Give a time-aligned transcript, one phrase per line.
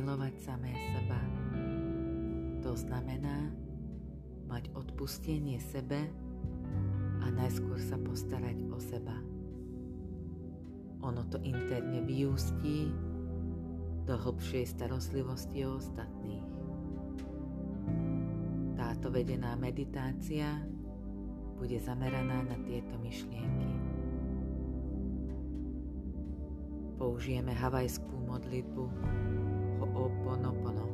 [0.00, 1.20] milovať samé seba.
[2.64, 3.52] To znamená
[4.48, 6.08] mať odpustenie sebe
[7.20, 9.12] a najskôr sa postarať o seba.
[11.04, 12.88] Ono to interne vyústí
[14.08, 16.48] do hlbšej starostlivosti o ostatných.
[18.80, 20.64] Táto vedená meditácia
[21.60, 23.72] bude zameraná na tieto myšlienky.
[26.96, 28.84] Použijeme havajskú modlitbu
[29.90, 30.86] Ho'oponopono.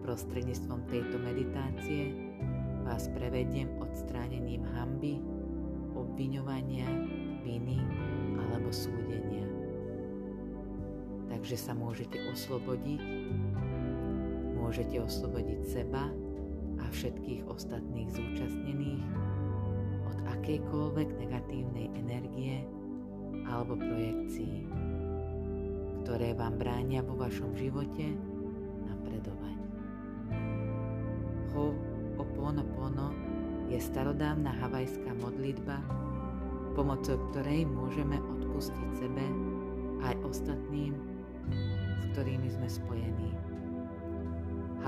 [0.00, 2.16] Prostredníctvom tejto meditácie
[2.88, 5.20] vás prevediem odstránením hamby,
[5.92, 6.88] obviňovania,
[7.44, 7.76] viny
[8.40, 9.44] alebo súdenia.
[11.28, 13.04] Takže sa môžete oslobodiť,
[14.56, 16.08] môžete oslobodiť seba
[16.80, 19.04] a všetkých ostatných zúčastnených
[20.08, 22.64] od akejkoľvek negatívnej energie,
[23.44, 24.64] alebo projekcií,
[26.08, 28.16] ktoré vám bránia vo vašom živote
[28.88, 29.60] napredovať.
[31.52, 31.76] Ho
[32.16, 33.12] Oponopono
[33.68, 35.76] je starodávna havajská modlitba,
[36.72, 39.20] pomocou ktorej môžeme odpustiť sebe
[40.00, 40.96] aj ostatným,
[42.00, 43.36] s ktorými sme spojení.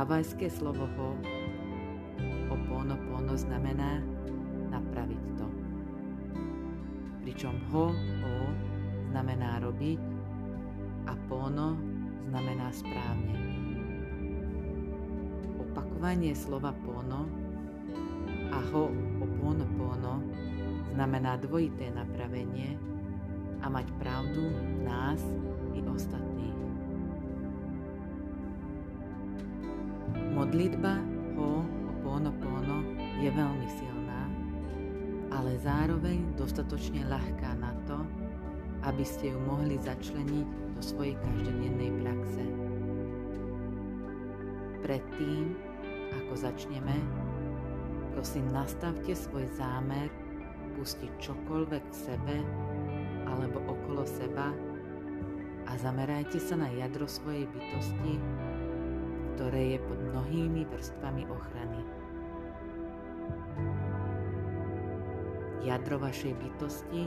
[0.01, 1.21] Havajské slovo ho
[2.49, 4.01] Oponopono znamená
[4.73, 5.47] napraviť to.
[7.29, 7.93] Pričom ho,
[8.25, 8.35] o
[9.13, 10.10] znamená robiť
[11.31, 11.79] pono
[12.27, 13.39] znamená správne.
[15.63, 17.31] Opakovanie slova pono
[18.51, 18.91] a ho
[19.23, 20.15] opono pono
[20.91, 22.75] znamená dvojité napravenie
[23.63, 24.43] a mať pravdu
[24.83, 25.23] nás
[25.71, 26.59] i ostatných.
[30.35, 30.99] Modlitba
[31.39, 31.63] ho
[31.95, 32.83] opono pono
[33.23, 34.23] je veľmi silná,
[35.31, 38.03] ale zároveň dostatočne ľahká na to,
[38.83, 42.41] aby ste ju mohli začleniť do svojej každodennej praxe.
[44.81, 45.53] Predtým,
[46.17, 46.97] ako začneme,
[48.17, 50.09] prosím nastavte svoj zámer
[50.81, 52.37] pustiť čokoľvek v sebe
[53.29, 54.57] alebo okolo seba
[55.69, 58.17] a zamerajte sa na jadro svojej bytosti,
[59.37, 61.81] ktoré je pod mnohými vrstvami ochrany.
[65.61, 67.05] Jadro vašej bytosti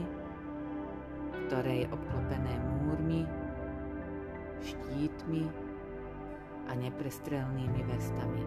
[1.44, 3.28] ktoré je obklopené múrmi,
[4.64, 5.44] štítmi
[6.64, 8.44] a neprestrelnými vestami.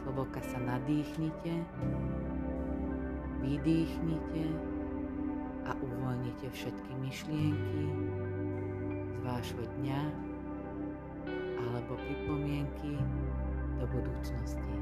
[0.00, 1.60] Sloboka sa nadýchnite,
[3.44, 4.44] vydýchnite
[5.68, 7.84] a uvoľnite všetky myšlienky
[9.12, 10.00] z vášho dňa
[11.60, 12.96] alebo pripomienky
[13.78, 14.76] do budúcnosti.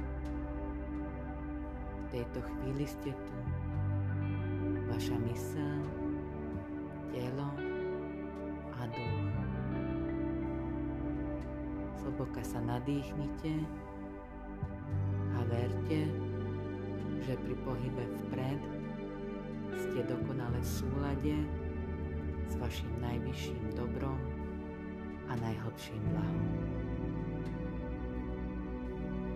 [1.98, 3.36] V tejto chvíli ste tu
[4.88, 5.82] vaša mysel,
[7.12, 7.67] telo
[8.88, 9.20] a duch.
[12.00, 13.52] Slboka sa nadýchnite
[15.36, 16.08] a verte,
[17.20, 18.60] že pri pohybe vpred
[19.76, 21.36] ste dokonale v súlade
[22.48, 24.16] s vašim najvyšším dobrom
[25.28, 26.48] a najhlbším blahom.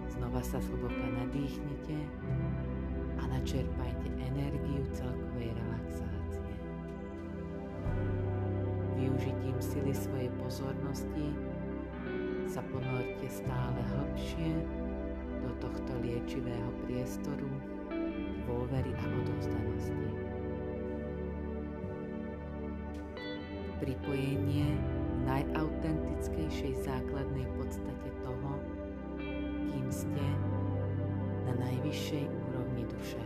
[0.09, 1.99] Znova sa slboka nadýchnite
[3.21, 6.22] a načerpajte energiu celkovej relaxácie.
[9.13, 11.37] Využitím sily svojej pozornosti
[12.49, 14.57] sa ponorte stále hlbšie
[15.45, 17.53] do tohto liečivého priestoru
[18.49, 20.09] dôvery a odovzdanosti.
[23.85, 28.51] Pripojenie k najautentickejšej základnej podstate toho,
[29.77, 30.25] kým ste
[31.45, 33.21] na najvyššej úrovni duše.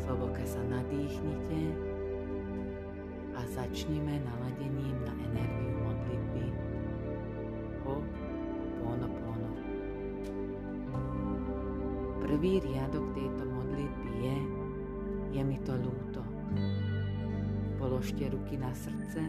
[0.00, 1.91] Zhlboka sa nadýchnite
[3.52, 6.44] a začneme naladením na energiu modlitby
[7.84, 8.00] Ho
[8.80, 9.52] Pono Pono.
[12.24, 14.36] Prvý riadok tejto modlitby je
[15.36, 16.24] Je mi to ľúto.
[17.76, 19.20] Položte ruky na srdce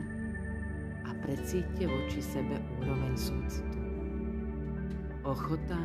[1.04, 3.80] a precíťte voči sebe úroveň súcitu.
[5.28, 5.84] Ochota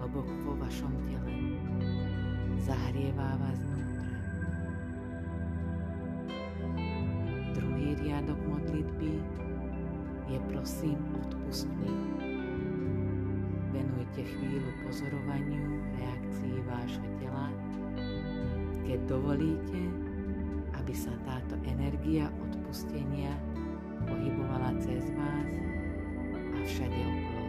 [0.00, 1.36] hlboko vo vašom tele
[2.64, 3.91] zahrievá vás vnútra.
[9.02, 9.18] Modlitby
[10.30, 11.90] je prosím odpust mi.
[13.74, 17.50] Venujte chvíľu pozorovaniu reakcií vášho tela,
[18.86, 19.80] keď dovolíte,
[20.78, 23.34] aby sa táto energia odpustenia
[24.06, 25.50] pohybovala cez vás
[26.54, 27.42] a všade okolo.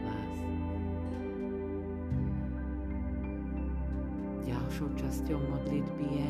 [4.44, 6.30] ďalšou časťou modlitby je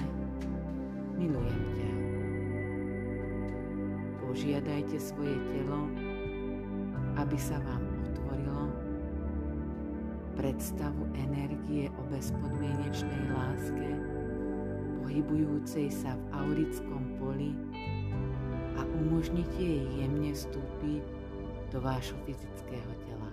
[1.16, 2.03] Milujem ťa.
[4.34, 5.86] Požiadajte svoje telo,
[7.22, 8.66] aby sa vám otvorilo
[10.34, 13.94] predstavu energie o bezpodmienečnej láske,
[15.06, 17.54] pohybujúcej sa v aurickom poli
[18.74, 21.06] a umožnite jej jemne vstúpiť
[21.70, 23.30] do vášho fyzického tela.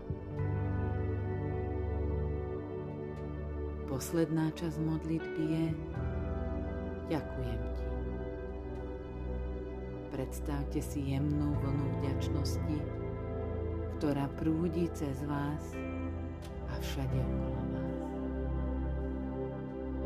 [3.89, 5.67] Posledná časť modlitby je
[7.09, 7.90] Ďakujem ti.
[10.11, 12.79] Predstavte si jemnú vlnu vďačnosti,
[13.95, 15.79] ktorá prúdi cez vás
[16.67, 18.03] a všade okolo vás.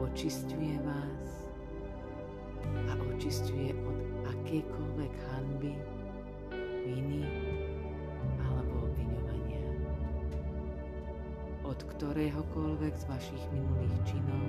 [0.04, 1.48] Očistuje vás
[2.84, 3.98] a očistuje od
[4.28, 5.72] akejkoľvek hanby,
[6.84, 7.24] viny
[8.44, 9.64] alebo obviňovania.
[11.64, 14.44] Od ktoréhokoľvek z vašich minulých činov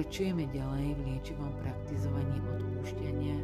[0.00, 3.36] pokračujeme ďalej v liečivom praktizovaní odpúšťania,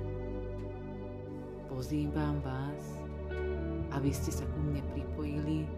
[1.68, 3.04] pozývam vás,
[3.92, 5.68] aby ste sa ku mne pripojili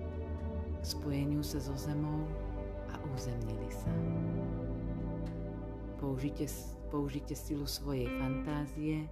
[0.79, 2.23] k spojeniu sa so zemou
[2.87, 3.91] a uzemnili sa.
[5.99, 6.47] Použite,
[6.95, 9.11] použite silu svojej fantázie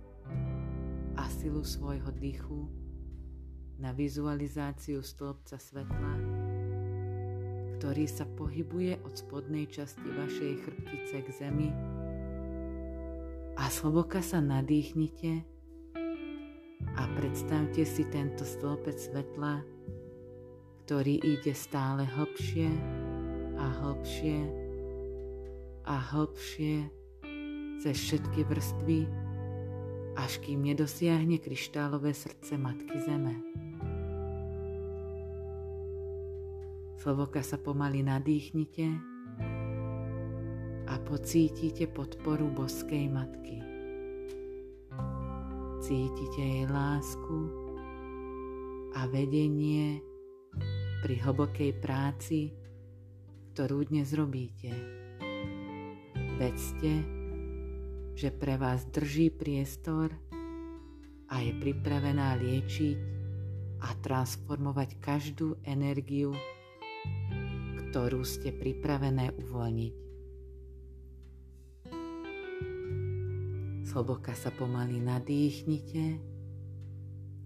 [1.18, 2.70] a silu svojho dychu
[3.82, 6.14] na vizualizáciu stĺpca svetla,
[7.76, 11.70] ktorý sa pohybuje od spodnej časti vašej chrbtice k zemi
[13.56, 15.40] a sloboka sa nadýchnite
[16.96, 19.64] a predstavte si tento stĺpec svetla,
[20.84, 22.68] ktorý ide stále hlbšie
[23.56, 24.38] a hlbšie
[25.88, 26.74] a hlbšie
[27.80, 29.08] cez všetky vrstvy,
[30.20, 33.40] až kým nedosiahne kryštálové srdce Matky Zeme.
[37.06, 38.90] Slovoka sa pomaly nadýchnite
[40.90, 43.62] a pocítite podporu boskej matky.
[45.86, 47.38] Cítite jej lásku
[48.90, 50.02] a vedenie
[51.06, 52.50] pri hlbokej práci,
[53.54, 54.74] ktorú dnes robíte.
[56.42, 57.06] Vedzte,
[58.18, 60.10] že pre vás drží priestor
[61.30, 62.98] a je pripravená liečiť
[63.78, 66.34] a transformovať každú energiu,
[67.96, 69.94] ktorú ste pripravené uvoľniť.
[73.88, 76.20] Sloboka sa pomaly nadýchnite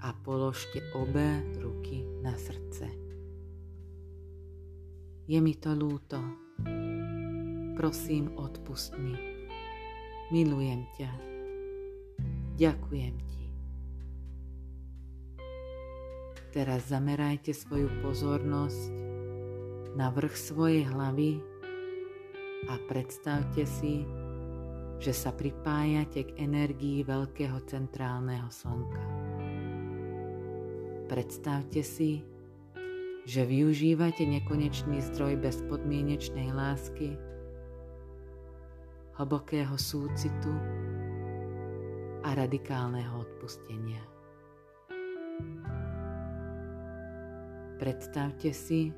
[0.02, 2.90] a položte obe ruky na srdce.
[5.30, 6.18] Je mi to lúto.
[7.78, 9.14] Prosím, odpust mi.
[10.34, 11.10] Milujem ťa.
[12.58, 13.44] Ďakujem ti.
[16.50, 19.09] Teraz zamerajte svoju pozornosť
[19.98, 21.42] na vrch svojej hlavy
[22.68, 24.06] a predstavte si,
[25.00, 29.02] že sa pripájate k energii veľkého centrálneho slnka.
[31.08, 32.22] Predstavte si,
[33.24, 37.16] že využívate nekonečný zdroj bezpodmienečnej lásky,
[39.16, 40.52] hlbokého súcitu
[42.20, 44.04] a radikálneho odpustenia.
[47.80, 48.92] Predstavte si,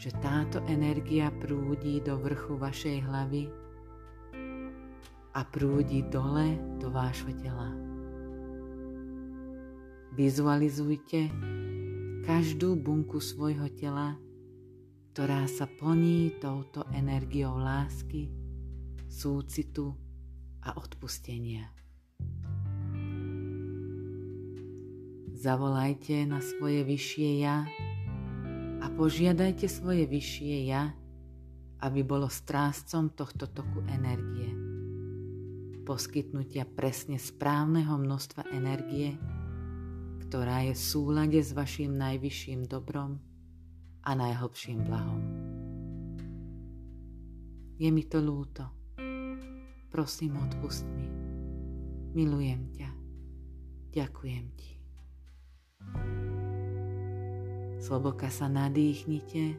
[0.00, 3.52] že táto energia prúdi do vrchu vašej hlavy
[5.36, 7.68] a prúdi dole do vášho tela.
[10.16, 11.28] Vizualizujte
[12.24, 14.16] každú bunku svojho tela,
[15.12, 18.32] ktorá sa plní touto energiou lásky,
[19.04, 19.92] súcitu
[20.64, 21.68] a odpustenia.
[25.36, 27.68] Zavolajte na svoje vyššie ja,
[28.80, 30.96] a požiadajte svoje vyššie ja,
[31.84, 34.52] aby bolo strážcom tohto toku energie.
[35.84, 39.16] Poskytnutia presne správneho množstva energie,
[40.28, 43.20] ktorá je v súlade s vašim najvyšším dobrom
[44.04, 45.22] a najhlbším blahom.
[47.80, 48.64] Je mi to lúto.
[49.88, 51.08] Prosím, odpust mi.
[52.12, 52.90] Milujem ťa.
[53.90, 54.70] Ďakujem ti.
[57.80, 59.56] Sloboka sa nadýchnite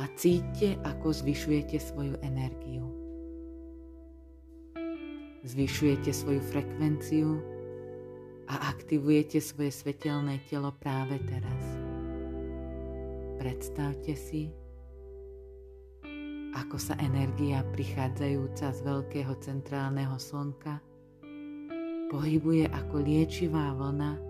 [0.00, 2.88] a cíťte, ako zvyšujete svoju energiu.
[5.44, 7.36] Zvyšujete svoju frekvenciu
[8.48, 11.62] a aktivujete svoje svetelné telo práve teraz.
[13.36, 14.48] Predstavte si,
[16.56, 20.80] ako sa energia prichádzajúca z veľkého centrálneho slnka
[22.08, 24.25] pohybuje ako liečivá vlna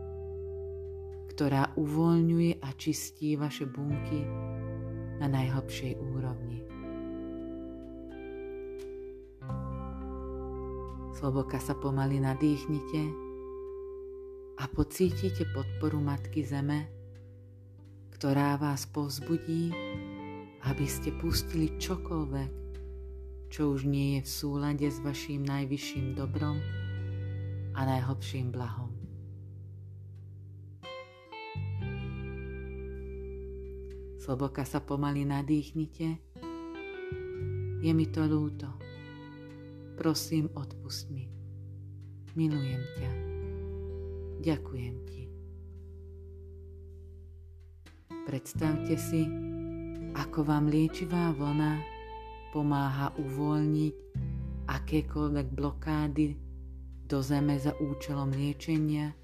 [1.37, 4.25] ktorá uvoľňuje a čistí vaše bunky
[5.21, 6.64] na najhlbšej úrovni.
[11.12, 13.02] Sloboka sa pomaly nadýchnite
[14.57, 16.88] a pocítite podporu Matky Zeme,
[18.16, 19.76] ktorá vás povzbudí,
[20.64, 22.52] aby ste pustili čokoľvek,
[23.52, 26.57] čo už nie je v súlade s vašim najvyšším dobrom
[27.76, 28.86] a najhlbším blahom.
[34.26, 36.18] Sloboka sa pomaly nadýchnite.
[37.78, 38.66] Je mi to ľúto.
[39.95, 41.30] Prosím, odpust mi.
[42.35, 43.11] Milujem ťa.
[44.42, 45.30] Ďakujem ti.
[48.26, 49.23] Predstavte si,
[50.18, 51.78] ako vám liečivá vlna
[52.50, 53.95] pomáha uvoľniť
[54.66, 56.35] akékoľvek blokády
[57.06, 59.14] do zeme za účelom liečenia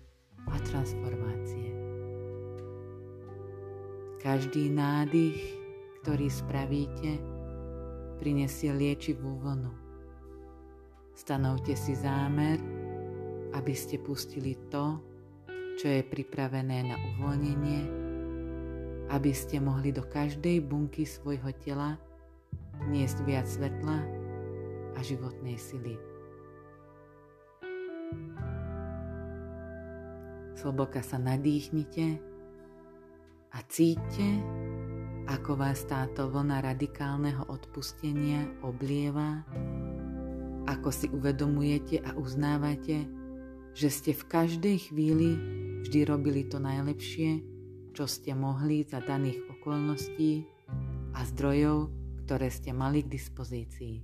[0.46, 1.71] a transformácie.
[4.22, 5.34] Každý nádych,
[5.98, 7.18] ktorý spravíte,
[8.22, 9.74] prinesie liečivú vlnu.
[11.10, 12.62] Stanovte si zámer,
[13.50, 15.02] aby ste pustili to,
[15.74, 17.80] čo je pripravené na uvoľnenie,
[19.10, 21.98] aby ste mohli do každej bunky svojho tela
[22.94, 24.06] niesť viac svetla
[24.94, 25.98] a životnej sily.
[30.54, 32.31] Sloboka sa nadýchnite
[33.52, 34.28] a cíťte,
[35.28, 39.44] ako vás táto vlna radikálneho odpustenia oblieva,
[40.64, 43.04] ako si uvedomujete a uznávate,
[43.76, 45.36] že ste v každej chvíli
[45.84, 47.44] vždy robili to najlepšie,
[47.92, 50.48] čo ste mohli za daných okolností
[51.12, 51.92] a zdrojov,
[52.24, 54.00] ktoré ste mali k dispozícii.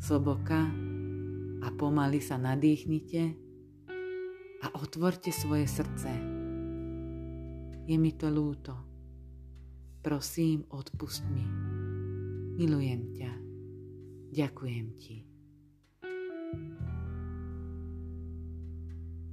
[0.00, 0.64] Sloboka
[1.60, 3.36] a pomaly sa nadýchnite
[4.64, 6.37] a otvorte svoje srdce
[7.88, 8.76] je mi to ľúto.
[10.04, 11.40] Prosím, odpust mi.
[12.60, 13.32] Milujem ťa.
[14.28, 15.24] Ďakujem ti.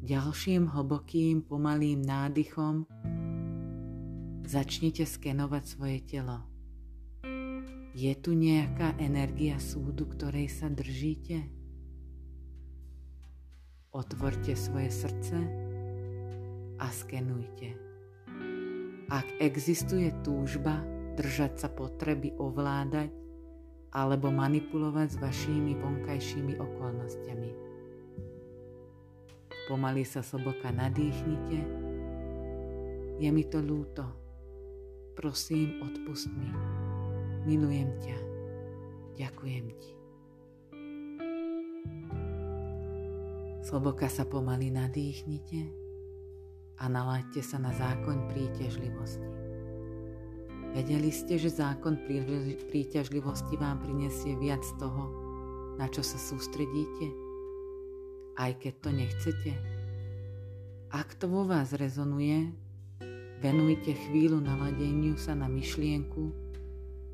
[0.06, 2.88] Ďalším hlbokým, pomalým nádychom
[4.46, 6.46] začnite skenovať svoje telo.
[7.92, 11.44] Je tu nejaká energia súdu, ktorej sa držíte?
[13.92, 15.38] Otvorte svoje srdce
[16.78, 17.85] a skenujte.
[19.06, 20.82] Ak existuje túžba
[21.14, 23.14] držať sa potreby ovládať
[23.94, 27.52] alebo manipulovať s vašimi vonkajšími okolnostiami.
[29.70, 31.60] Pomaly sa soboka nadýchnite.
[33.22, 34.04] Je mi to ľúto.
[35.16, 36.50] Prosím, odpust mi.
[37.46, 38.18] Milujem ťa.
[39.16, 39.92] Ďakujem ti.
[43.64, 45.85] Sloboka sa pomaly nadýchnite
[46.80, 49.28] a nalaďte sa na zákon príťažlivosti.
[50.76, 51.96] Vedeli ste, že zákon
[52.68, 55.08] príťažlivosti vám prinesie viac toho,
[55.80, 57.08] na čo sa sústredíte,
[58.36, 59.52] aj keď to nechcete?
[60.92, 62.52] Ak to vo vás rezonuje,
[63.40, 66.32] venujte chvíľu naladeniu sa na myšlienku,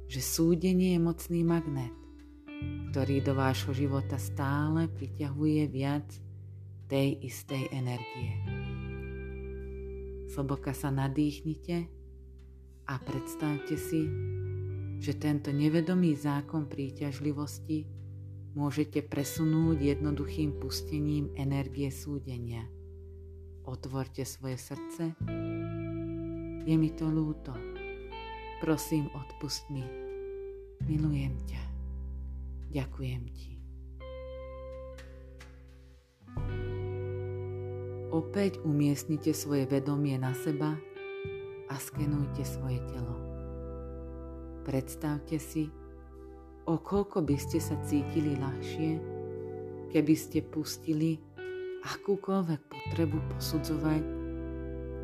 [0.09, 1.93] že súdenie je mocný magnet,
[2.89, 6.05] ktorý do vášho života stále priťahuje viac
[6.89, 8.60] tej istej energie.
[10.31, 11.91] Slboka sa nadýchnite
[12.87, 14.07] a predstavte si,
[15.03, 17.83] že tento nevedomý zákon príťažlivosti
[18.55, 22.63] môžete presunúť jednoduchým pustením energie súdenia.
[23.67, 25.19] Otvorte svoje srdce.
[26.63, 27.51] Je mi to ľúto.
[28.63, 29.83] Prosím, odpust mi.
[30.87, 31.63] Milujem ťa.
[32.71, 33.60] Ďakujem ti.
[38.11, 40.75] Opäť umiestnite svoje vedomie na seba
[41.71, 43.15] a skenujte svoje telo.
[44.67, 45.71] Predstavte si,
[46.67, 48.91] o koľko by ste sa cítili ľahšie,
[49.95, 51.23] keby ste pustili
[51.87, 54.03] akúkoľvek potrebu posudzovať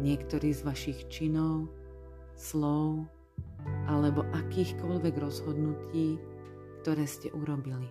[0.04, 1.72] niektorý z vašich činov,
[2.36, 3.08] slov
[3.88, 6.20] alebo akýchkoľvek rozhodnutí,
[6.84, 7.88] ktoré ste urobili.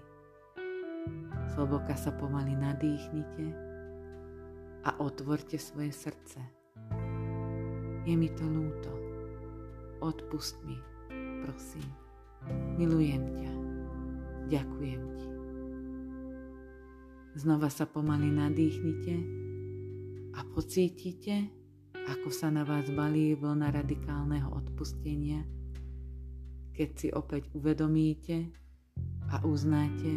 [1.57, 3.66] Sloboka sa pomaly nadýchnite
[4.87, 6.39] a otvorte svoje srdce.
[8.07, 8.93] Je mi to ľúto.
[9.99, 10.79] Odpust mi,
[11.43, 11.91] prosím.
[12.79, 13.53] Milujem ťa.
[14.47, 15.29] Ďakujem ti.
[17.35, 19.15] Znova sa pomaly nadýchnite
[20.39, 21.51] a pocítite,
[22.07, 25.43] ako sa na vás balí vlna radikálneho odpustenia,
[26.71, 28.55] keď si opäť uvedomíte
[29.35, 30.15] a uznáte,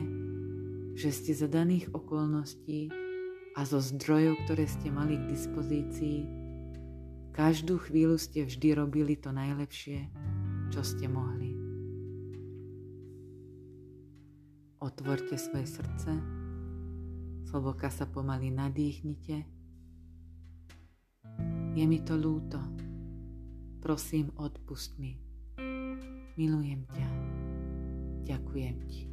[0.94, 3.09] že ste za daných okolností
[3.58, 6.28] a zo zdrojov, ktoré ste mali k dispozícii,
[7.34, 10.12] každú chvíľu ste vždy robili to najlepšie,
[10.70, 11.56] čo ste mohli.
[14.80, 16.12] Otvorte svoje srdce,
[17.48, 19.44] sloboka sa pomaly nadýchnite.
[21.76, 22.60] Je mi to ľúto,
[23.84, 25.20] prosím odpust mi.
[26.40, 27.10] Milujem ťa,
[28.24, 29.09] ďakujem ti.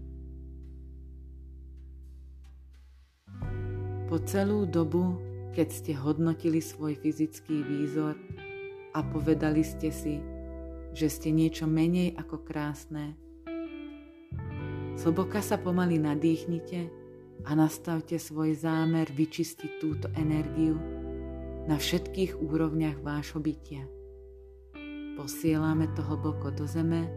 [4.07, 5.19] Po celú dobu,
[5.51, 8.15] keď ste hodnotili svoj fyzický výzor
[8.95, 10.23] a povedali ste si,
[10.95, 13.19] že ste niečo menej ako krásne,
[14.97, 16.89] Sloboka sa pomaly nadýchnite
[17.45, 20.81] a nastavte svoj zámer vyčistiť túto energiu
[21.69, 23.85] na všetkých úrovniach vášho bytia.
[25.21, 27.13] Posielame to hlboko do zeme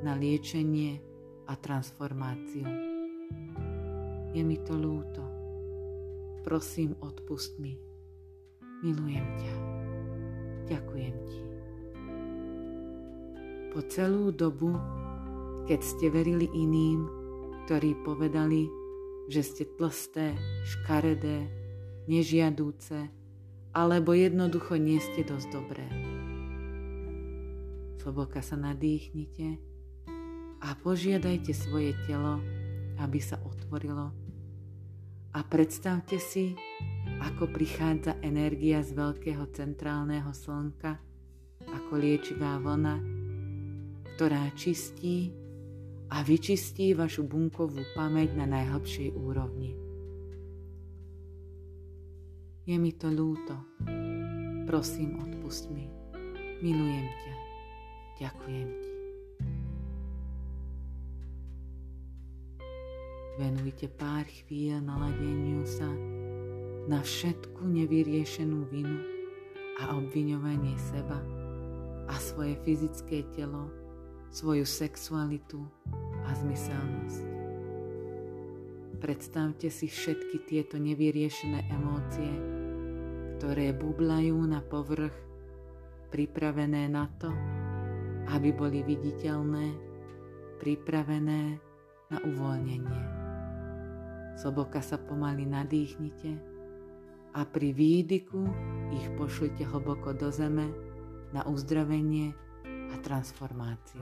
[0.00, 1.04] na liečenie
[1.44, 2.64] a transformáciu.
[4.32, 5.19] Je mi to ľúto.
[6.40, 7.76] Prosím, odpust mi.
[8.80, 9.54] Milujem ťa.
[10.70, 11.40] Ďakujem ti.
[13.70, 14.74] Po celú dobu
[15.70, 17.06] keď ste verili iným,
[17.62, 18.66] ktorí povedali,
[19.30, 20.34] že ste tlsté,
[20.66, 21.46] škaredé,
[22.10, 23.06] nežiadúce,
[23.70, 25.86] alebo jednoducho nie ste dosť dobré.
[28.02, 29.62] Sloboka sa nadýchnite
[30.58, 32.42] a požiadajte svoje telo,
[32.98, 34.10] aby sa otvorilo
[35.30, 36.58] a predstavte si,
[37.22, 40.98] ako prichádza energia z veľkého centrálneho slnka,
[41.70, 42.96] ako liečivá vlna,
[44.16, 45.30] ktorá čistí
[46.10, 49.78] a vyčistí vašu bunkovú pamäť na najhlbšej úrovni.
[52.66, 53.54] Je mi to ľúto.
[54.66, 55.90] Prosím, odpust mi.
[56.62, 57.34] Milujem ťa.
[58.20, 58.89] Ďakujem ti.
[63.38, 65.86] Venujte pár chvíľ naladeniu sa
[66.90, 68.98] na všetku nevyriešenú vinu
[69.78, 71.22] a obviňovanie seba
[72.10, 73.70] a svoje fyzické telo
[74.30, 75.62] svoju sexualitu
[76.26, 77.22] a zmyselnosť.
[79.00, 82.32] Predstavte si všetky tieto nevyriešené emócie,
[83.38, 85.14] ktoré bublajú na povrch,
[86.10, 87.30] pripravené na to,
[88.30, 89.72] aby boli viditeľné,
[90.60, 91.56] pripravené
[92.10, 93.19] na uvoľnenie.
[94.40, 96.32] Soboka sa pomaly nadýchnite
[97.36, 98.40] a pri výdyku
[98.88, 100.72] ich pošlite hlboko do zeme
[101.36, 102.32] na uzdravenie
[102.64, 104.00] a transformáciu.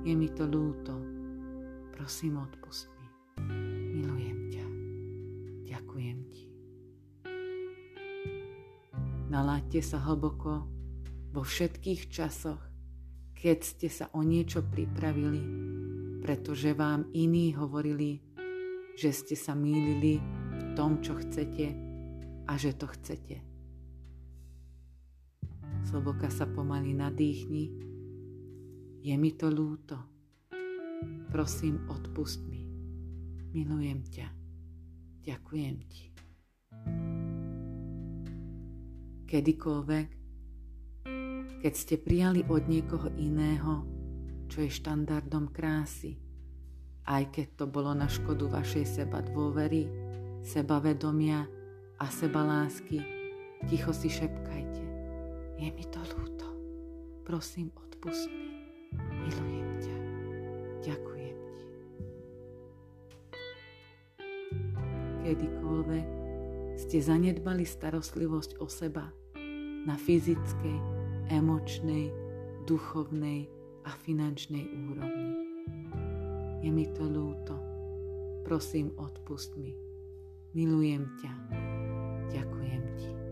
[0.00, 0.96] Je mi to ľúto.
[1.92, 3.06] Prosím, odpust mi.
[4.00, 4.66] Milujem ťa.
[5.76, 6.48] Ďakujem ti.
[9.28, 10.64] Naláďte sa hlboko
[11.36, 12.64] vo všetkých časoch,
[13.36, 15.75] keď ste sa o niečo pripravili,
[16.26, 18.18] pretože vám iní hovorili,
[18.98, 21.70] že ste sa mýlili v tom, čo chcete
[22.50, 23.38] a že to chcete.
[25.86, 27.70] Sloboka sa pomaly nadýchni.
[29.06, 30.02] Je mi to ľúto.
[31.30, 32.66] Prosím, odpust mi.
[33.54, 34.26] Milujem ťa.
[35.22, 36.10] Ďakujem ti.
[39.30, 40.08] Kedykoľvek,
[41.62, 43.95] keď ste prijali od niekoho iného,
[44.46, 46.18] čo je štandardom krásy,
[47.06, 49.86] aj keď to bolo na škodu vašej seba dôvery,
[50.42, 51.46] sebavedomia
[52.02, 53.02] a seba lásky,
[53.70, 54.84] ticho si šepkajte.
[55.56, 56.46] Je mi to ľúto.
[57.22, 58.62] Prosím, odpust mi.
[59.24, 59.96] Milujem ťa.
[60.84, 61.64] Ďakujem ti.
[65.26, 66.08] Kedykoľvek
[66.76, 69.10] ste zanedbali starostlivosť o seba
[69.86, 70.78] na fyzickej,
[71.32, 72.12] emočnej,
[72.68, 73.55] duchovnej
[73.86, 75.32] a finančnej úrovni.
[76.60, 77.54] Je mi to ľúto.
[78.42, 79.70] Prosím, odpust mi.
[80.52, 81.32] Milujem ťa.
[82.34, 83.26] Ďakujem ti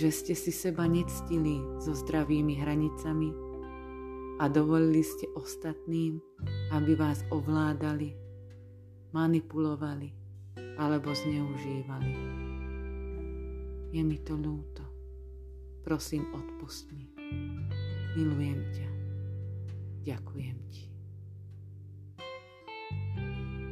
[0.00, 3.36] že ste si seba nectili so zdravými hranicami
[4.40, 6.22] a dovolili ste ostatným,
[6.72, 8.16] aby vás ovládali,
[9.12, 10.08] manipulovali
[10.80, 12.12] alebo zneužívali.
[13.92, 14.86] Je mi to ľúto.
[15.84, 17.09] Prosím, odpust mi.
[18.18, 18.88] Milujem ťa.
[20.04, 20.84] Ďakujem ti.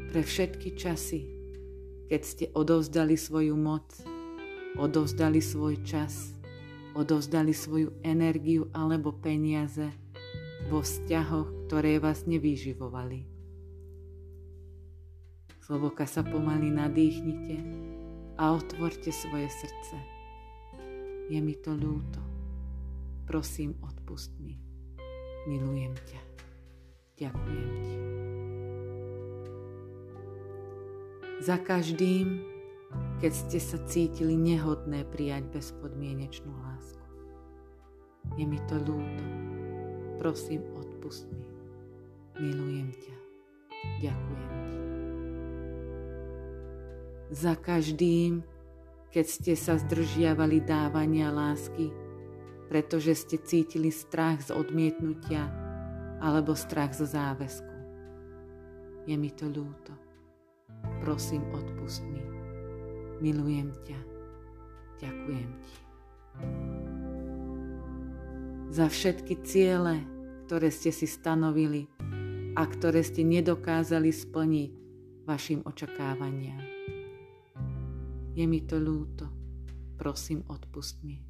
[0.08, 1.20] Pre všetky časy,
[2.08, 3.92] keď ste odovzdali svoju moc,
[4.78, 6.32] odovzdali svoj čas,
[6.96, 9.92] odovzdali svoju energiu alebo peniaze
[10.72, 13.28] vo vzťahoch, ktoré vás nevyživovali.
[15.68, 17.60] Slovoka sa pomaly nadýchnite
[18.40, 19.96] a otvorte svoje srdce.
[21.28, 22.37] Je mi to ľúto.
[23.28, 24.56] Prosím, odpust mi.
[25.44, 26.20] Milujem ťa.
[27.20, 27.96] Ďakujem ti.
[31.44, 32.40] Za každým,
[33.20, 37.04] keď ste sa cítili nehodné prijať bezpodmienečnú lásku.
[38.40, 39.24] Je mi to ľúto.
[40.16, 41.52] Prosím, odpust mi.
[42.40, 43.16] Milujem ťa.
[44.08, 44.80] Ďakujem ti.
[47.36, 48.40] Za každým,
[49.12, 52.07] keď ste sa zdržiavali dávania lásky,
[52.68, 55.48] pretože ste cítili strach z odmietnutia
[56.20, 57.74] alebo strach zo záväzku.
[59.08, 59.96] Je mi to ľúto.
[61.00, 62.20] Prosím, odpust mi.
[63.24, 64.00] Milujem ťa.
[65.00, 65.76] Ďakujem ti.
[68.68, 70.04] Za všetky ciele,
[70.44, 71.88] ktoré ste si stanovili
[72.52, 74.72] a ktoré ste nedokázali splniť
[75.24, 76.60] vašim očakávaniam.
[78.36, 79.28] Je mi to ľúto.
[79.98, 81.27] Prosím, odpust mi.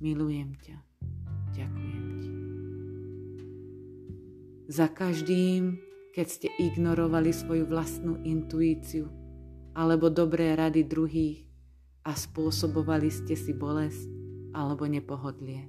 [0.00, 0.76] Milujem ťa.
[1.52, 2.30] Ďakujem ti.
[4.72, 5.76] Za každým,
[6.16, 9.12] keď ste ignorovali svoju vlastnú intuíciu
[9.76, 11.44] alebo dobré rady druhých
[12.08, 14.08] a spôsobovali ste si bolesť
[14.56, 15.68] alebo nepohodlie.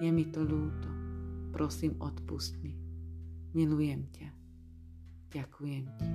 [0.00, 0.88] Je mi to ľúto.
[1.52, 2.72] Prosím, odpust mi.
[3.52, 4.28] Milujem ťa.
[5.28, 6.08] Ďakujem ti.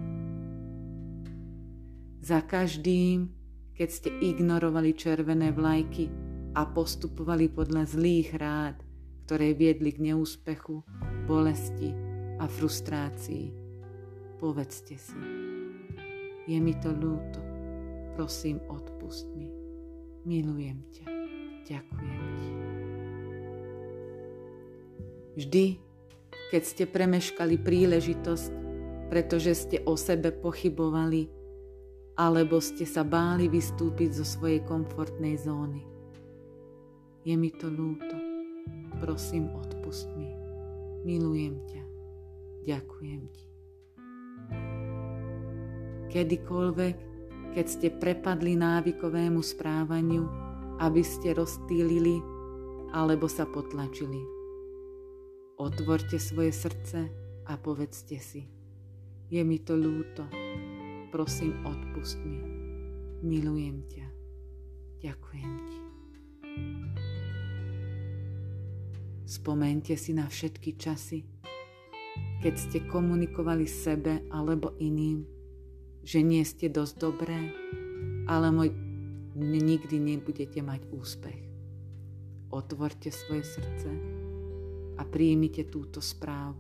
[2.25, 3.29] Za každým,
[3.75, 6.07] keď ste ignorovali červené vlajky
[6.55, 8.79] a postupovali podľa zlých rád,
[9.27, 10.79] ktoré viedli k neúspechu,
[11.27, 11.91] bolesti
[12.39, 13.51] a frustrácii.
[14.39, 15.19] Povedzte si,
[16.47, 17.43] je mi to ľúto,
[18.15, 19.51] prosím odpust mi,
[20.23, 21.05] milujem ťa,
[21.67, 22.51] ďakujem ti.
[25.35, 25.65] Vždy,
[26.55, 28.51] keď ste premeškali príležitosť,
[29.11, 31.27] pretože ste o sebe pochybovali,
[32.15, 35.83] alebo ste sa báli vystúpiť zo svojej komfortnej zóny.
[37.27, 38.15] Je mi to ľúto.
[39.03, 40.31] Prosím, odpust mi.
[41.03, 41.83] Milujem ťa.
[42.65, 43.45] Ďakujem ti.
[46.15, 46.97] Kedykoľvek,
[47.51, 50.23] keď ste prepadli návykovému správaniu,
[50.79, 52.23] aby ste rozstýlili
[52.95, 54.23] alebo sa potlačili.
[55.59, 57.11] Otvorte svoje srdce
[57.47, 58.47] a povedzte si,
[59.27, 60.44] je mi to ľúto,
[61.15, 62.43] prosím, odpust mi.
[63.23, 64.07] Milujem ťa.
[64.99, 65.79] Ďakujem ti.
[69.23, 71.23] Spomente si na všetky časy,
[72.43, 75.23] keď ste komunikovali sebe alebo iným,
[76.03, 77.39] že nie ste dosť dobré,
[78.27, 78.75] ale môj,
[79.39, 81.39] nikdy nebudete mať úspech.
[82.51, 83.87] Otvorte svoje srdce
[84.99, 86.59] a príjmite túto správu.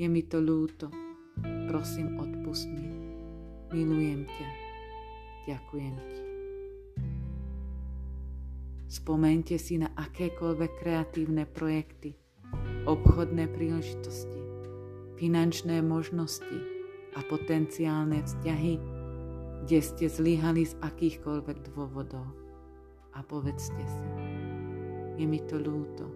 [0.00, 0.88] Je mi to ľúto,
[1.68, 3.05] prosím, odpust mi.
[3.74, 4.48] Milujem ťa.
[5.50, 6.22] Ďakujem ti.
[8.86, 12.14] Spomente si na akékoľvek kreatívne projekty,
[12.86, 14.38] obchodné príležitosti,
[15.18, 16.58] finančné možnosti
[17.18, 18.78] a potenciálne vzťahy,
[19.66, 22.26] kde ste zlyhali z akýchkoľvek dôvodov.
[23.18, 24.08] A povedzte si,
[25.18, 26.06] je mi to ľúto,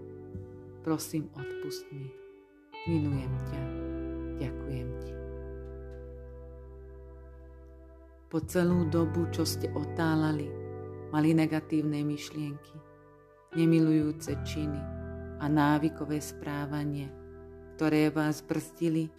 [0.86, 2.06] prosím odpust mi,
[2.86, 3.62] milujem ťa,
[4.38, 5.19] ďakujem ti.
[8.30, 10.46] Po celú dobu, čo ste otálali,
[11.10, 12.78] mali negatívne myšlienky,
[13.58, 14.78] nemilujúce činy
[15.42, 17.10] a návykové správanie,
[17.74, 19.10] ktoré vás brzdili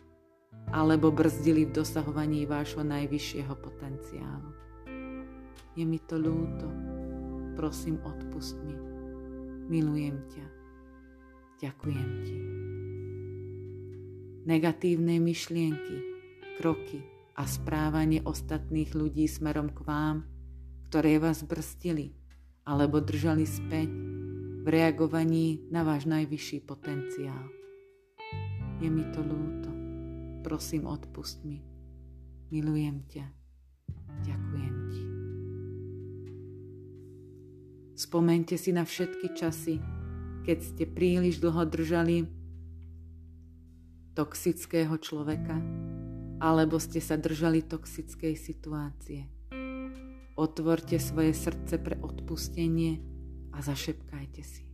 [0.71, 4.55] alebo brzdili v dosahovaní vášho najvyššieho potenciálu.
[5.75, 6.71] Je mi to ľúto,
[7.59, 8.79] prosím odpust mi,
[9.67, 10.45] milujem ťa,
[11.59, 12.37] ďakujem ti.
[14.47, 15.97] Negatívne myšlienky,
[16.63, 17.03] kroky,
[17.35, 20.27] a správanie ostatných ľudí smerom k vám,
[20.91, 22.11] ktoré vás brstili
[22.67, 23.89] alebo držali späť
[24.61, 27.49] v reagovaní na váš najvyšší potenciál.
[28.77, 29.69] Je mi to ľúto.
[30.45, 31.61] Prosím, odpust mi.
[32.53, 33.25] Milujem ťa.
[34.21, 35.03] Ďakujem ti.
[37.97, 39.77] Spomente si na všetky časy,
[40.41, 42.25] keď ste príliš dlho držali
[44.17, 45.57] toxického človeka,
[46.41, 49.29] alebo ste sa držali toxickej situácie.
[50.33, 52.97] Otvorte svoje srdce pre odpustenie
[53.53, 54.65] a zašepkajte si.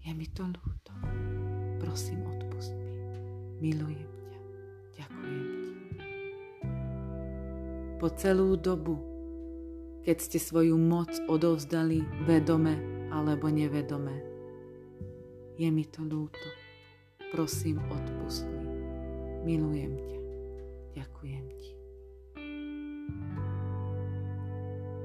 [0.00, 0.96] Je mi to ľúto.
[1.84, 2.88] Prosím, odpust mi.
[3.60, 4.38] Milujem ťa.
[4.96, 5.74] Ďakujem ti.
[8.00, 8.96] Po celú dobu,
[10.00, 12.72] keď ste svoju moc odovzdali vedome
[13.12, 14.16] alebo nevedome,
[15.60, 16.48] je mi to ľúto.
[17.36, 18.64] Prosím, odpust mi.
[19.44, 20.15] Milujem ťa.
[20.96, 21.70] Ďakujem ti.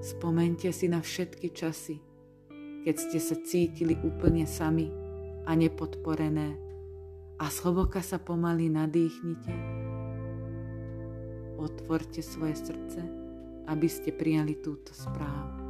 [0.02, 2.00] Spomente si na všetky časy,
[2.88, 4.90] keď ste sa cítili úplne sami
[5.46, 6.58] a nepodporené
[7.38, 9.54] a zhlboka sa pomaly nadýchnite.
[11.60, 13.22] Otvorte svoje srdce
[13.72, 15.64] aby ste prijali túto správu.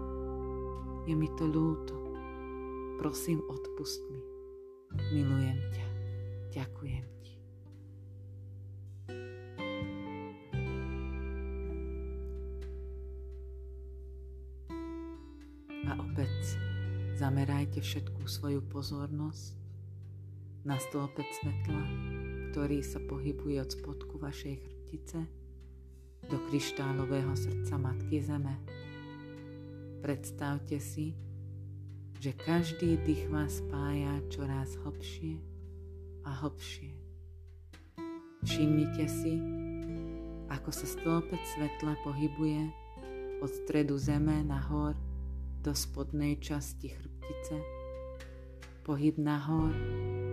[1.06, 1.94] Je mi to ľúto.
[3.02, 4.22] Prosím, odpust mi.
[5.14, 5.86] Milujem ťa.
[6.52, 7.21] Ďakujem
[16.12, 16.60] opäť
[17.16, 19.56] zamerajte všetkú svoju pozornosť
[20.68, 21.84] na stĺpec svetla,
[22.52, 25.24] ktorý sa pohybuje od spodku vašej chrbtice
[26.28, 28.60] do kryštálového srdca Matky Zeme.
[30.04, 31.16] Predstavte si,
[32.20, 35.40] že každý dých vás spája čoraz hlbšie
[36.28, 36.92] a hlbšie.
[38.44, 39.40] Všimnite si,
[40.52, 42.68] ako sa stĺpec svetla pohybuje
[43.40, 44.92] od stredu zeme nahor
[45.62, 47.58] do spodnej časti chrbtice.
[48.82, 49.72] Pohyb nahor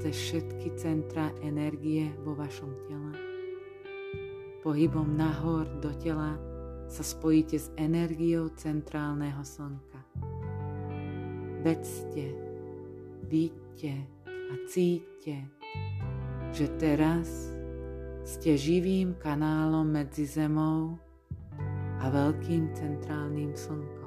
[0.00, 3.28] cez všetky centra energie vo vašom tele
[4.68, 6.34] Pohybom nahor do tela
[6.90, 10.02] sa spojíte s energiou centrálneho slnka.
[11.64, 12.36] Vedzte,
[13.30, 15.46] vidíte a cíte,
[16.50, 17.54] že teraz
[18.26, 21.00] ste živým kanálom medzi zemou
[22.02, 23.97] a veľkým centrálnym slnkom.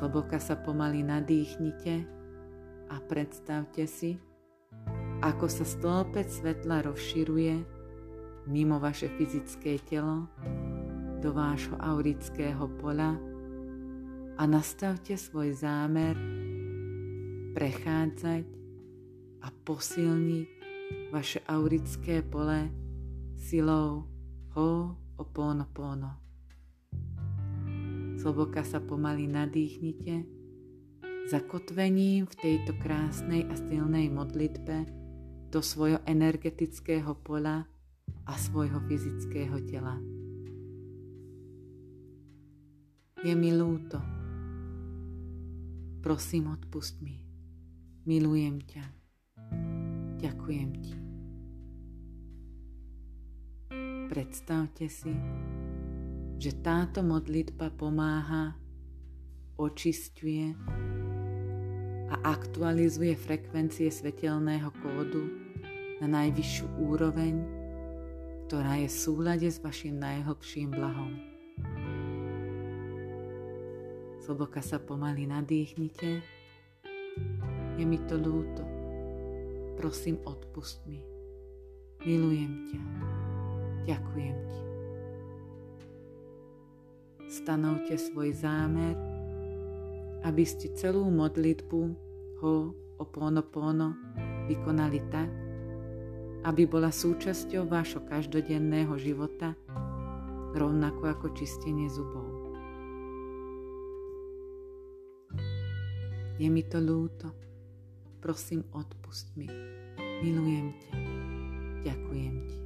[0.00, 2.08] Sloboka sa pomaly nadýchnite
[2.88, 4.16] a predstavte si,
[5.20, 7.54] ako sa stĺpec svetla rozširuje
[8.48, 10.24] mimo vaše fyzické telo
[11.20, 13.12] do vášho aurického pola
[14.40, 16.16] a nastavte svoj zámer
[17.52, 18.48] prechádzať
[19.44, 20.48] a posilniť
[21.12, 22.72] vaše aurické pole
[23.36, 24.08] silou
[24.56, 26.29] ho oponopono.
[28.20, 30.28] Sloboka sa pomaly nadýchnite
[31.32, 34.84] zakotvením v tejto krásnej a silnej modlitbe
[35.48, 37.64] do svojho energetického pola
[38.28, 39.96] a svojho fyzického tela.
[43.24, 43.96] Je mi ľúto.
[46.04, 47.24] Prosím, odpust mi.
[48.04, 48.84] Milujem ťa.
[50.20, 50.94] Ďakujem ti.
[54.12, 55.16] Predstavte si,
[56.40, 58.56] že táto modlitba pomáha,
[59.60, 60.56] očistuje
[62.08, 65.28] a aktualizuje frekvencie svetelného kódu
[66.00, 67.44] na najvyššiu úroveň,
[68.48, 71.12] ktorá je v súlade s vašim najhlbším blahom.
[74.24, 76.24] Zloboka sa pomaly nadýchnite.
[77.76, 78.64] Je mi to ľúto.
[79.76, 81.04] Prosím, odpust mi.
[82.00, 82.80] Milujem ťa.
[83.92, 84.69] Ďakujem ti.
[87.30, 88.98] Stanovte svoj zámer
[90.24, 91.80] aby ste celú modlitbu
[92.44, 92.54] ho
[93.00, 93.96] oponopono
[94.48, 95.30] vykonali tak,
[96.44, 99.56] aby bola súčasťou vášho každodenného života,
[100.56, 102.28] rovnako ako čistenie zubov.
[106.40, 107.28] Je mi to ľúto,
[108.24, 109.48] prosím odpust mi,
[110.24, 110.92] milujem ťa,
[111.84, 112.58] ďakujem ti.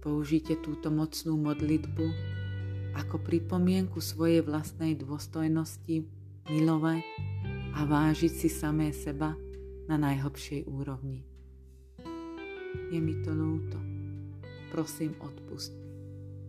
[0.00, 2.04] Použite túto mocnú modlitbu
[2.96, 6.08] ako pripomienku svojej vlastnej dôstojnosti
[6.48, 7.04] milovať
[7.76, 9.36] a vážiť si samé seba
[9.84, 11.28] na najhlbšej úrovni.
[12.88, 13.76] Je mi to ľúto.
[14.72, 15.86] Prosím, odpust mi.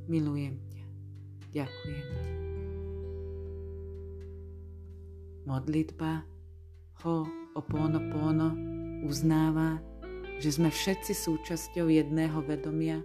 [0.07, 0.83] Milujem ťa.
[1.51, 2.25] Ďakujem ti.
[5.47, 6.23] Modlitba
[7.03, 8.53] Ho Oponopono
[9.01, 9.81] uznáva,
[10.37, 13.01] že sme všetci súčasťou jedného vedomia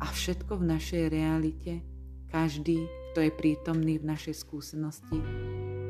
[0.00, 1.84] a všetko v našej realite
[2.34, 5.22] každý, kto je prítomný v našej skúsenosti,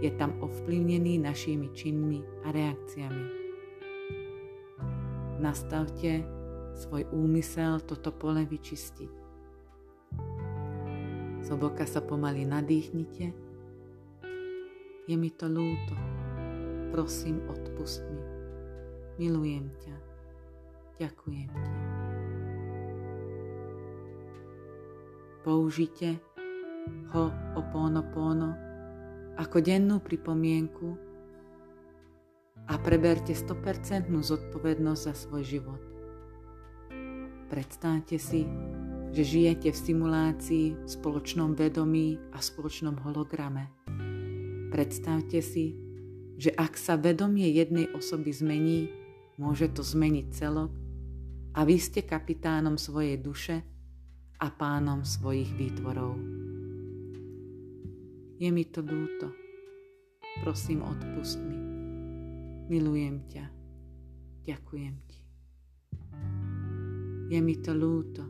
[0.04, 3.24] je tam ovplyvnený našimi činmi a reakciami.
[5.40, 6.20] Nastavte
[6.76, 9.12] svoj úmysel toto pole vyčistiť.
[11.48, 13.32] Zhlboka sa pomaly nadýchnite.
[15.08, 15.96] Je mi to ľúto.
[16.92, 18.20] Prosím, odpust mi.
[19.16, 19.96] Milujem ťa.
[21.00, 21.72] Ďakujem ti.
[25.44, 26.33] Použite
[27.14, 28.54] ho oponopono
[29.34, 30.94] ako dennú pripomienku
[32.70, 35.82] a preberte 100% zodpovednosť za svoj život.
[37.50, 38.48] Predstavte si,
[39.14, 43.70] že žijete v simulácii, v spoločnom vedomí a v spoločnom holograme.
[44.74, 45.78] Predstavte si,
[46.34, 48.90] že ak sa vedomie jednej osoby zmení,
[49.38, 50.74] môže to zmeniť celok
[51.54, 53.62] a vy ste kapitánom svojej duše
[54.42, 56.33] a pánom svojich výtvorov.
[58.34, 59.30] Je mi to ľúto.
[60.42, 61.54] Prosím, odpust mi.
[62.66, 63.46] Milujem ťa.
[64.42, 65.20] Ďakujem ti.
[67.30, 68.26] Je mi to ľúto.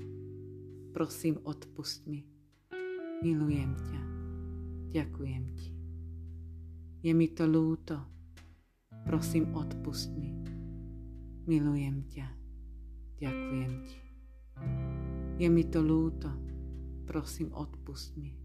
[0.93, 2.21] prosím odpust mi.
[3.25, 4.01] Milujem ťa.
[4.93, 5.73] Ďakujem ti.
[7.01, 7.97] Je mi to ľúto.
[9.09, 10.37] Prosím odpust mi.
[11.49, 12.29] Milujem ťa.
[13.25, 13.99] Ďakujem ti.
[15.41, 16.29] Je mi to ľúto.
[17.09, 18.44] Prosím odpust mi.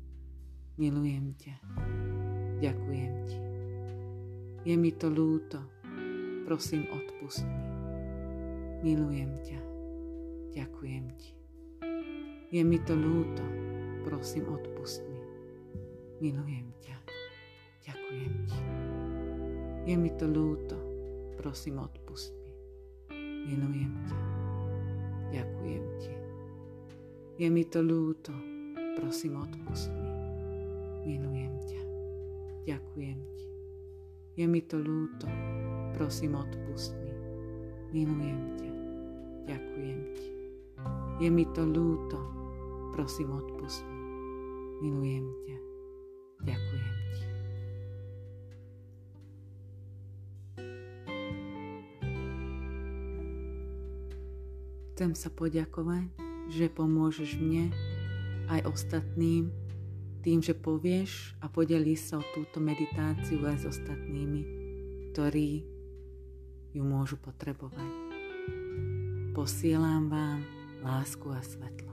[0.80, 1.56] Milujem ťa.
[2.64, 3.38] Ďakujem ti.
[4.64, 5.60] Je mi to ľúto.
[6.48, 7.60] Prosím odpust mi.
[8.80, 9.60] Milujem ťa.
[10.56, 11.36] Ďakujem ti.
[12.50, 13.46] Je mi to ľúto,
[14.02, 15.22] prosím odpust mi.
[16.18, 16.98] Milujem ťa.
[17.86, 18.60] Ďakujem ti.
[19.86, 20.80] Je mi to ľúto,
[21.38, 22.56] prosím odpust mi.
[23.52, 24.20] Milujem ťa.
[25.30, 26.14] Ďakujem ti.
[27.38, 28.34] Je mi to ľúto,
[28.98, 30.09] prosím odpust mi.
[31.10, 31.82] Milujem ťa.
[32.70, 33.48] Ďakujem ti.
[34.38, 35.26] Je mi to ľúto,
[35.98, 37.14] prosím odpust mi.
[37.90, 38.72] Milujem ťa.
[39.50, 40.28] Ďakujem ti.
[41.18, 42.40] Je mi to ľúto,
[43.00, 43.96] Prosím, odpust mi.
[44.82, 45.58] Milujem ťa.
[46.42, 47.24] Ďakujem ti.
[54.92, 56.12] Chcem sa poďakovať,
[56.52, 57.72] že pomôžeš mne
[58.52, 59.48] aj ostatným
[60.20, 64.42] tým, že povieš a podelí sa o túto meditáciu aj s ostatnými,
[65.12, 65.64] ktorí
[66.76, 67.92] ju môžu potrebovať.
[69.34, 70.44] Posielam vám
[70.84, 71.89] lásku a svetlo.